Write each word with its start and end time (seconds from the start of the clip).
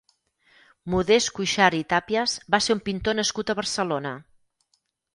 Modest 0.93 1.29
Cuixart 1.41 1.79
i 1.81 1.83
Tàpies 1.95 2.35
va 2.57 2.63
ser 2.69 2.79
un 2.79 2.85
pintor 2.91 3.21
nascut 3.23 3.55
a 3.57 3.61
Barcelona. 3.63 4.19